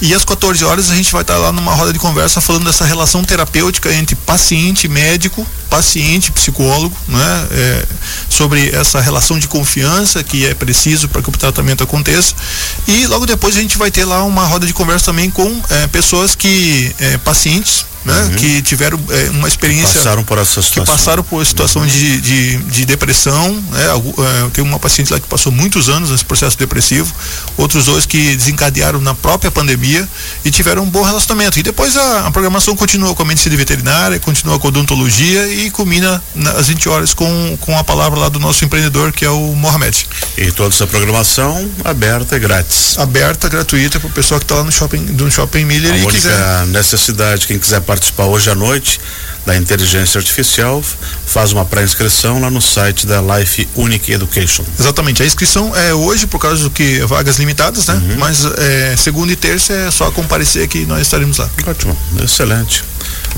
E 0.00 0.14
às 0.14 0.24
14 0.24 0.64
horas 0.64 0.90
a 0.90 0.94
gente 0.94 1.12
vai 1.12 1.22
estar 1.22 1.36
lá 1.36 1.52
numa 1.52 1.74
roda 1.74 1.92
de 1.92 1.98
conversa 1.98 2.40
falando 2.40 2.64
dessa 2.64 2.84
relação 2.84 3.22
terapêutica 3.22 3.92
entre 3.92 4.14
paciente 4.14 4.88
médico, 4.88 5.46
paciente 5.68 6.32
psicólogo, 6.32 6.96
né? 7.08 7.48
É, 7.50 7.86
sobre 8.28 8.70
essa 8.70 9.00
relação 9.00 9.38
de 9.38 9.48
confiança 9.48 10.22
que 10.22 10.46
é 10.46 10.54
preciso 10.54 11.08
para 11.08 11.22
que 11.22 11.28
o 11.28 11.32
tratamento 11.32 11.82
aconteça. 11.82 12.34
E 12.86 13.06
logo 13.06 13.26
depois 13.26 13.56
a 13.56 13.60
gente 13.60 13.78
vai 13.78 13.90
ter 13.90 14.04
lá 14.04 14.22
uma 14.24 14.44
roda 14.44 14.66
de 14.66 14.72
conversa 14.72 15.06
também 15.06 15.30
com 15.30 15.62
é, 15.70 15.86
pessoas 15.86 16.34
que, 16.34 16.94
é, 16.98 17.18
pacientes 17.18 17.84
né? 18.06 18.22
Uhum. 18.22 18.34
Que 18.36 18.62
tiveram 18.62 19.00
é, 19.10 19.30
uma 19.30 19.48
experiência. 19.48 19.94
Passaram 19.94 20.22
por 20.22 20.38
essa 20.38 20.62
situação. 20.62 20.84
Que 20.84 20.90
passaram 20.90 21.24
por 21.24 21.44
situação 21.44 21.82
uhum. 21.82 21.88
de, 21.88 22.20
de, 22.20 22.56
de, 22.58 22.86
depressão. 22.86 23.52
Né? 23.52 23.82
É, 23.82 24.50
tem 24.50 24.62
uma 24.62 24.78
paciente 24.78 25.12
lá 25.12 25.18
que 25.18 25.26
passou 25.26 25.50
muitos 25.50 25.88
anos 25.88 26.10
nesse 26.10 26.24
processo 26.24 26.56
depressivo. 26.56 27.12
Outros 27.56 27.86
dois 27.86 28.06
que 28.06 28.36
desencadearam 28.36 29.00
na 29.00 29.12
própria 29.12 29.50
pandemia 29.50 30.08
e 30.44 30.52
tiveram 30.52 30.84
um 30.84 30.88
bom 30.88 31.02
relacionamento. 31.02 31.58
E 31.58 31.64
depois 31.64 31.96
a, 31.96 32.28
a 32.28 32.30
programação 32.30 32.76
continua 32.76 33.12
com 33.12 33.22
a 33.22 33.26
medicina 33.26 33.56
veterinária, 33.56 34.20
continua 34.20 34.56
com 34.60 34.68
a 34.68 34.70
odontologia 34.70 35.48
e 35.56 35.70
culmina 35.70 36.22
às 36.56 36.68
20 36.68 36.88
horas 36.88 37.14
com, 37.14 37.58
com 37.60 37.78
a 37.78 37.84
palavra 37.84 38.18
lá 38.18 38.28
do 38.28 38.38
nosso 38.38 38.64
empreendedor, 38.64 39.12
que 39.12 39.24
é 39.24 39.30
o 39.30 39.54
Mohamed. 39.54 40.06
E 40.36 40.50
toda 40.52 40.74
essa 40.74 40.86
programação 40.86 41.70
aberta 41.84 42.36
e 42.36 42.38
grátis. 42.38 42.98
Aberta, 42.98 43.48
gratuita 43.48 44.00
para 44.00 44.08
o 44.08 44.12
pessoal 44.12 44.40
que 44.40 44.44
está 44.44 44.56
lá 44.56 44.64
no 44.64 44.72
shopping, 44.72 45.04
do 45.04 45.30
shopping 45.30 45.64
Miller 45.64 45.92
a 45.92 45.96
e 45.96 46.00
única 46.00 46.12
quiser. 46.12 46.66
necessidade, 46.66 47.46
quem 47.46 47.58
quiser 47.58 47.80
participar 47.80 48.06
participar 48.06 48.24
hoje 48.26 48.50
à 48.50 48.54
noite 48.54 49.00
da 49.44 49.56
inteligência 49.56 50.18
artificial, 50.18 50.82
faz 51.24 51.52
uma 51.52 51.64
pré-inscrição 51.64 52.40
lá 52.40 52.50
no 52.50 52.60
site 52.60 53.06
da 53.06 53.20
Life 53.20 53.68
Unique 53.76 54.12
Education. 54.12 54.64
Exatamente. 54.78 55.22
A 55.22 55.26
inscrição 55.26 55.74
é 55.76 55.94
hoje 55.94 56.26
por 56.26 56.40
causa 56.40 56.64
do 56.64 56.70
que 56.70 56.98
vagas 57.06 57.38
limitadas, 57.38 57.86
né? 57.86 57.94
Uhum. 57.94 58.16
Mas 58.18 58.44
é, 58.44 58.96
segunda 58.96 59.32
e 59.32 59.36
terça 59.36 59.72
é 59.72 59.90
só 59.92 60.10
comparecer 60.10 60.66
que 60.66 60.84
nós 60.84 61.00
estaremos 61.02 61.38
lá. 61.38 61.48
Ótimo, 61.64 61.96
excelente. 62.24 62.82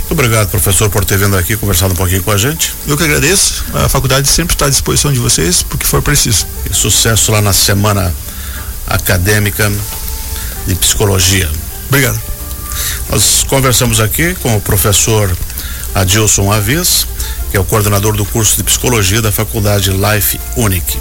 Muito 0.08 0.20
obrigado, 0.20 0.48
professor, 0.48 0.88
por 0.88 1.04
ter 1.04 1.18
vindo 1.18 1.36
aqui 1.36 1.54
conversado 1.54 1.92
um 1.92 1.96
pouquinho 1.96 2.22
com 2.22 2.32
a 2.32 2.36
gente. 2.38 2.74
Eu 2.86 2.96
que 2.96 3.04
agradeço. 3.04 3.62
A 3.74 3.90
faculdade 3.90 4.26
sempre 4.26 4.54
está 4.54 4.64
à 4.64 4.70
disposição 4.70 5.12
de 5.12 5.18
vocês, 5.18 5.62
porque 5.62 5.86
for 5.86 6.00
preciso. 6.00 6.46
E 6.68 6.74
sucesso 6.74 7.30
lá 7.30 7.42
na 7.42 7.52
semana 7.52 8.14
acadêmica 8.86 9.70
de 10.66 10.74
psicologia. 10.76 11.50
Obrigado. 11.88 12.18
Nós 13.10 13.44
conversamos 13.46 14.00
aqui 14.00 14.34
com 14.36 14.56
o 14.56 14.60
professor 14.62 15.30
Adilson 15.94 16.50
Avis, 16.50 17.06
que 17.50 17.58
é 17.58 17.60
o 17.60 17.64
coordenador 17.64 18.16
do 18.16 18.24
curso 18.24 18.56
de 18.56 18.64
psicologia 18.64 19.20
da 19.20 19.30
Faculdade 19.30 19.90
Life 19.90 20.40
Unique. 20.56 20.98